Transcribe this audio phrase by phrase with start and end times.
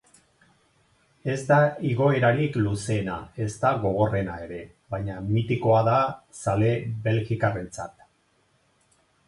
[1.33, 1.57] Ez da
[1.89, 4.63] igoerarik luzeena ezta gogorrena ere,
[4.95, 6.01] baina mitikoa da
[6.43, 6.75] zale
[7.09, 8.05] belgiarrentzat.